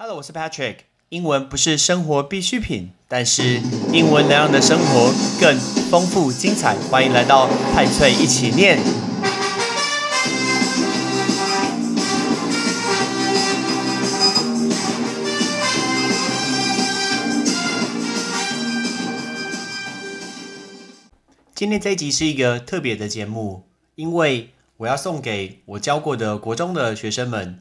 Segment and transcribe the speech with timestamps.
[0.00, 0.76] Hello，我是 Patrick。
[1.08, 3.60] 英文不是生活必需品，但是
[3.92, 5.58] 英文能让你的生活更
[5.90, 6.76] 丰富精彩。
[6.88, 8.78] 欢迎来到派翠一起念。
[21.56, 23.64] 今天这一集是一个特别的节目，
[23.96, 27.58] 因为我要送给我教过的国中的学生们。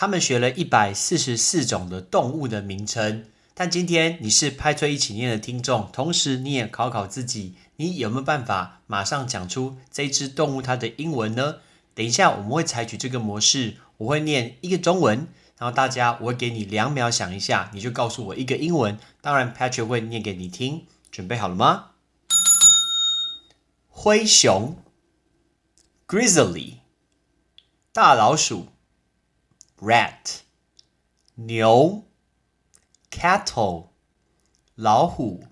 [0.00, 11.56] 他们学了一百四十四种的动物的名称，但今天你是拍吹一起念的听众，同时你也考考自己，你有没有办法马上讲出这只动物它的英文呢？
[11.96, 15.26] 等一下我们会采取这个模式，我会念一个中文，
[15.58, 18.96] 然后大家我会给你两秒想一下，你就告诉我一个英文。
[19.20, 21.86] 当然，Patrick 会念给你听，准备好了吗？
[23.88, 24.76] 灰熊
[26.06, 26.74] ，Grizzly，
[27.92, 28.68] 大老鼠。
[29.77, 30.43] rat
[31.35, 32.05] 牛
[33.11, 33.89] cattle
[34.75, 35.47] 老虎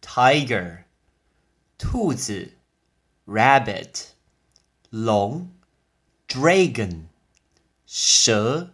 [0.00, 0.84] tiger
[1.78, 2.52] 兔子
[3.26, 4.10] rabbit
[4.90, 5.50] 龙
[6.28, 7.06] dragon
[7.86, 8.70] 蛇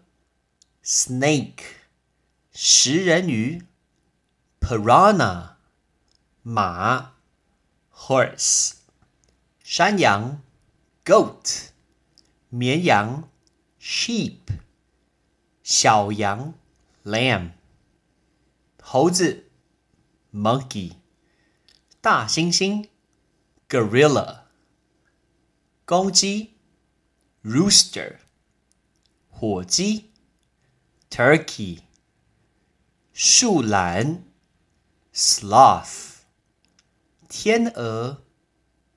[0.84, 1.64] snake
[2.53, 3.67] 食人鱼
[4.61, 5.55] piranha
[6.42, 7.14] 马
[7.95, 8.75] horse
[9.62, 10.42] 山羊
[11.05, 11.70] goat
[12.50, 13.28] 绵羊
[13.81, 14.39] sheep
[15.70, 16.54] 小羊
[17.04, 17.52] ，lamb；
[18.82, 19.50] 猴子
[20.32, 20.94] ，monkey；
[22.00, 22.88] 大猩猩
[23.68, 24.44] ，gorilla；
[25.84, 26.54] 公鸡
[27.44, 28.16] ，rooster；
[29.30, 30.12] 火鸡
[31.10, 31.82] ，turkey；
[33.12, 34.23] 树懒
[35.14, 36.22] ，sloth；
[37.28, 38.23] 天鹅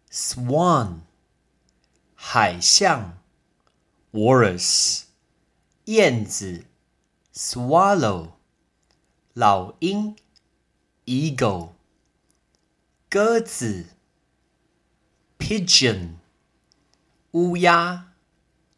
[0.09, 1.01] ，swan；
[2.15, 3.19] 海象
[4.13, 5.10] ，walrus。
[5.86, 6.66] 燕子，
[7.32, 8.32] swallow；
[9.34, 10.16] 老鹰，
[11.06, 11.74] eagle；
[13.10, 13.86] 鸽子，
[15.38, 16.16] pigeon；
[17.32, 18.14] 乌鸦，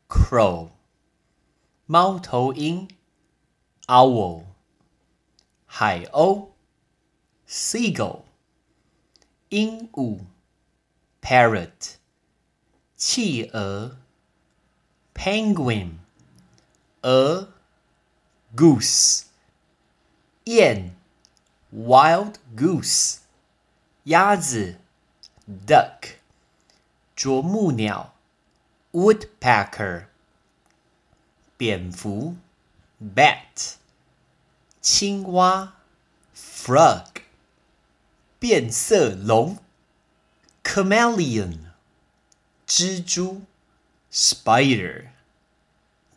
[0.09, 0.71] crow；
[1.85, 2.89] 猫头鹰，
[3.87, 4.43] owl；
[5.65, 6.49] 海鸥，
[7.47, 8.23] seagull；
[9.49, 10.25] 鹦鹉，
[11.21, 11.95] parrot；
[12.97, 13.97] 企鹅，
[15.13, 16.00] penguin。
[17.01, 17.53] 鹅，
[18.55, 19.25] goose；
[20.45, 20.95] 雁，
[21.73, 23.19] wild goose；
[24.03, 24.77] 鸭子，
[25.65, 26.17] duck；
[27.15, 28.13] 啄木鸟，
[28.91, 30.07] woodpecker；
[31.55, 32.35] 蝙蝠，
[32.99, 33.77] bat；
[34.81, 35.75] 青蛙，
[36.35, 37.21] frog；
[38.39, 39.59] 变色龙，
[40.63, 41.71] chameleon；
[42.65, 43.43] 蜘蛛，
[44.11, 45.11] spider。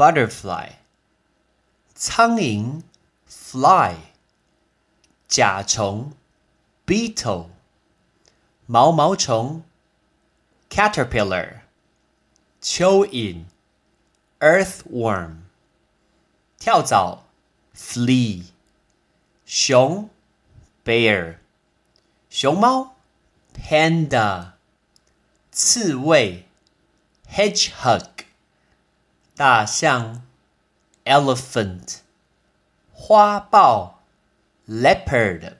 [0.00, 0.72] butterfly，
[1.94, 2.82] 苍蝇，
[3.28, 3.94] fly，
[5.28, 6.12] 甲虫，
[6.86, 7.48] beetle，
[8.66, 9.62] 毛毛虫，
[10.68, 11.60] caterpillar，
[12.60, 13.44] 蚯蚓，
[14.40, 15.38] earthworm，
[16.58, 17.24] 跳蚤，
[17.74, 18.44] flea，
[19.46, 20.10] 熊，
[20.84, 21.38] bear，
[22.28, 22.96] 熊猫，
[23.54, 24.52] panda，
[25.50, 26.46] 刺猬，
[27.30, 28.09] hedgehog。
[29.40, 30.22] 大象，
[31.04, 31.98] elephant；
[32.94, 34.00] 花豹，
[34.66, 35.56] leopard；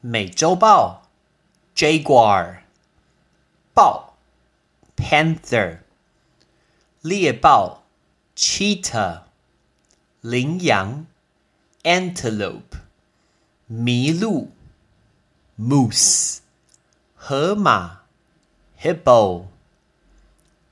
[0.00, 1.08] 美洲豹，
[1.76, 2.62] jaguar；
[3.72, 4.16] 豹，
[4.96, 5.78] panther；
[7.00, 7.84] 猎豹，
[8.34, 9.22] cheetah；
[10.20, 11.06] 羚羊，
[11.84, 12.80] antelope；
[13.70, 14.50] 麋鹿，
[15.56, 16.40] moose；
[17.14, 18.00] 河马，
[18.80, 19.46] hippo；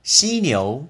[0.03, 0.89] 犀牛。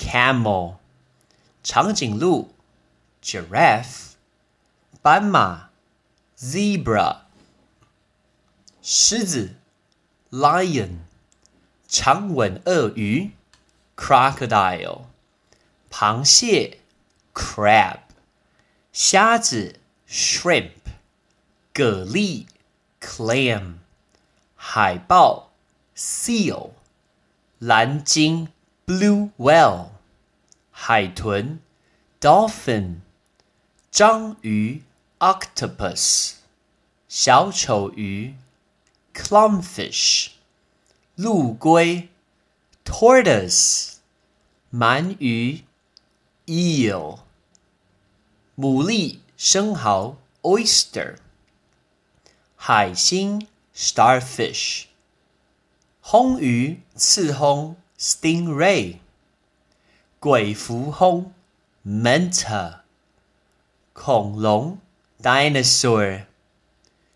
[0.00, 0.76] camel，
[1.62, 2.54] 长颈鹿
[3.22, 4.14] ，giraffe，
[5.02, 5.68] 斑马
[6.38, 7.18] ，zebra；
[8.80, 9.56] 狮子
[10.30, 11.00] ，lion；
[11.86, 13.32] 长吻鳄鱼
[13.94, 15.02] ，crocodile；
[15.90, 16.78] 螃蟹
[17.34, 17.98] ，crab；
[18.92, 20.70] 虾子，shrimp；
[21.74, 22.46] 蛤蜊
[22.98, 23.74] ，clam；
[24.56, 25.50] 海豹
[25.94, 26.70] ，seal；
[27.58, 28.48] 蓝鲸
[28.90, 29.92] blue whale.
[30.72, 31.60] 海豚
[32.20, 33.02] dolphin.
[33.92, 34.82] 章鱼
[35.20, 36.32] octopus.
[37.08, 38.34] 小丑鱼
[39.14, 40.30] clownfish.
[41.14, 42.08] 陆龟
[42.84, 43.12] tortoise.
[43.12, 43.20] 鳗鱼 eel.
[43.36, 43.62] 牡蛎生蚝 oyster.
[43.62, 43.76] 海星 starfish.
[43.76, 43.94] Whale，海豚，dolphin，章鱼，octopus，小丑鱼，clownfish，陆龟，tortoise，
[44.72, 45.64] 鳗鱼
[46.46, 47.20] ，eel，
[48.56, 51.16] 牡蛎，生蚝，oyster，
[52.56, 54.84] 海星，starfish，
[56.02, 57.76] 魟鱼，刺烘。
[58.00, 58.96] ，stingray；
[60.18, 61.32] 鬼蝠鲼
[61.86, 62.80] ，manta。
[64.02, 64.78] 恐龙
[65.20, 66.24] ，dinosaur；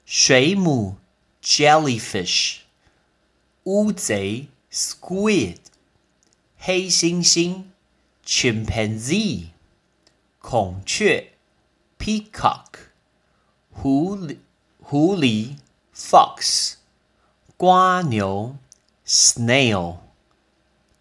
[0.05, 0.97] 水母
[1.43, 2.59] ，jellyfish；
[3.63, 5.57] 乌贼，squid；
[6.59, 7.63] 黑猩猩
[8.27, 9.47] ，chimpanzee；
[10.41, 11.33] 孔雀
[11.99, 12.67] ，peacock；
[13.71, 14.37] 狐狸，
[14.83, 15.57] 狐狸
[15.97, 16.75] ，fox；
[17.57, 18.59] 瓜牛
[19.07, 20.04] ，snail；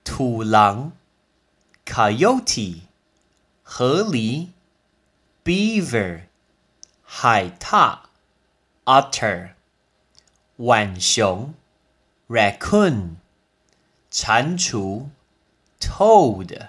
[0.05, 0.93] 土狼，
[1.85, 2.83] coyote；
[3.63, 4.49] 河狸。
[5.49, 6.25] beaver
[7.05, 8.01] 海獭
[8.85, 9.53] otter
[10.59, 11.55] 浣熊
[12.29, 13.17] raccoon
[14.11, 15.09] 蟾蜍
[15.81, 16.69] toad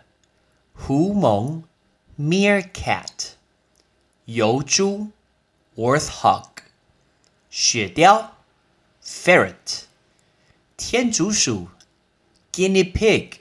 [0.73, 1.63] 狐獴
[2.17, 3.33] meerkat
[4.27, 5.09] 疣猪
[5.75, 6.47] warthog
[7.49, 8.29] 雪貂
[9.03, 9.83] ferret
[10.77, 11.67] 天竺鼠
[12.53, 13.39] guinea pig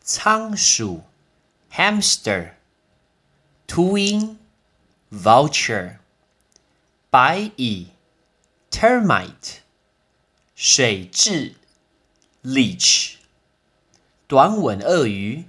[0.00, 1.02] 仓鼠
[1.72, 2.52] hamster
[3.66, 4.38] 秃鹰，
[5.10, 5.98] vulture；
[7.10, 7.88] 白蚁，
[8.70, 9.58] termite；
[10.54, 11.54] 水蛭，
[12.44, 13.16] leech；
[14.28, 15.44] 短吻鳄鱼，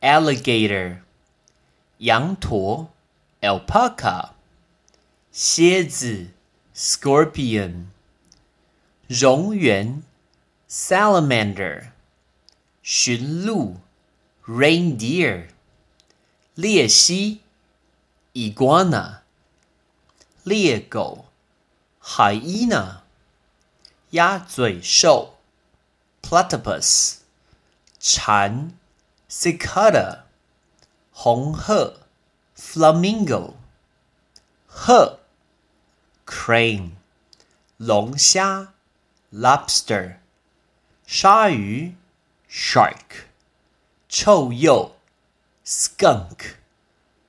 [0.00, 1.00] alligator；
[1.98, 2.90] 羊驼，
[3.42, 4.30] alpaca；
[5.30, 6.28] 蝎子，
[6.74, 7.88] scorpion；
[9.08, 10.02] 蝾螈
[10.71, 11.93] salamander,
[12.83, 13.81] 驯鹿
[14.45, 15.47] reindeer,
[16.55, 17.41] 鬣蜥
[18.35, 19.21] iguana,
[20.45, 21.25] 鬣狗
[22.03, 23.01] hyena,
[24.11, 25.39] 鸭嘴兽
[26.21, 27.21] platypus,
[32.55, 33.55] flamingo,
[36.27, 36.91] crane,
[39.31, 40.18] lobster。
[41.11, 41.95] 鲨鱼
[42.47, 43.23] ，shark；
[44.07, 44.91] 臭鼬。
[45.65, 46.53] skunk，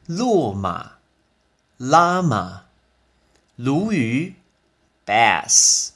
[0.05, 0.99] 骆马
[1.79, 2.65] ，llama，
[3.56, 4.35] 鲈鱼
[5.06, 5.93] ，bass，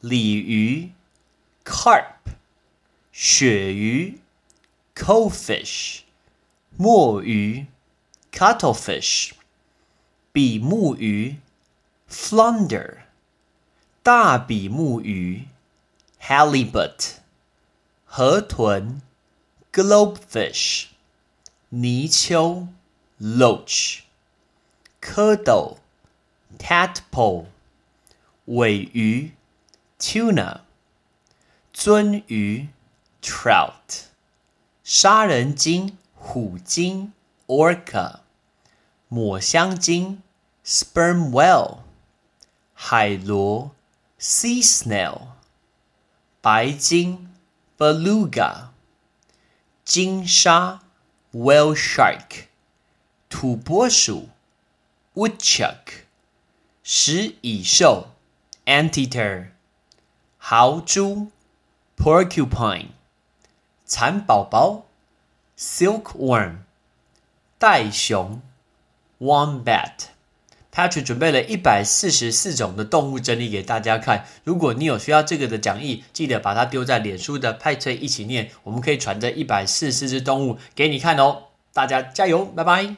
[0.00, 0.92] 鲤鱼
[1.62, 2.32] ，carp，
[3.12, 4.18] 鳕鱼
[4.94, 6.00] ，cofish，
[6.78, 7.66] 墨鱼
[8.32, 9.32] ，cuttlefish，
[10.32, 11.36] 比目鱼
[12.08, 13.00] ，flounder，
[14.02, 15.48] 大比目鱼
[16.20, 17.20] halibut,
[18.04, 19.00] 河豚
[19.72, 20.88] globefish,
[21.70, 22.68] 泥鳅
[23.18, 24.02] loach,
[25.00, 25.78] 蝌蚪
[26.58, 27.46] tadpole,
[28.46, 29.32] 鲔鱼
[29.98, 30.60] tuna,
[31.74, 32.68] 鳟鱼
[33.22, 34.04] trout,
[34.84, 37.12] 杀人鲸虎鲸
[37.46, 38.20] orca,
[39.08, 40.22] 抹香鲸
[40.64, 41.78] sperm whale,
[42.74, 43.70] 海螺
[44.18, 45.39] sea snail。
[46.40, 47.28] 白鲸
[47.76, 48.68] ，beluga；
[49.84, 50.82] 金鲨。
[51.32, 52.46] Whale shark，
[53.28, 54.30] 土拨鼠
[55.14, 56.02] ；Woodchuck，
[56.82, 58.08] 食蚁兽
[58.66, 59.50] ；Anteater，
[60.38, 61.30] 豪猪
[61.96, 62.88] ；Porcupine，
[63.86, 64.86] 蚕宝宝
[65.56, 66.56] ；Silkworm，
[67.60, 68.42] 袋熊
[69.20, 70.08] ；Wombat。
[70.74, 74.24] Patrick 准备了一百四十四种的动物整理给大家看。
[74.44, 81.44] 如果你有需要这个的讲义，记得把它丢在脸书的派翠一起念，我们可以传这一百四十四只动物给你看哦。
[81.72, 82.94] 大家加油，拜拜！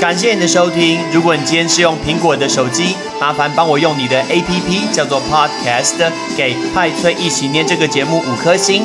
[0.00, 1.00] 感谢你的收听。
[1.12, 8.84] 如果你今天是用苹果的手机，麻烦帮我用你的 APP 叫做 Podcast，给派翠一起念这个节目五颗星。